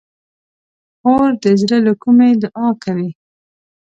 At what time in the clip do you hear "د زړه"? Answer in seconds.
1.43-1.77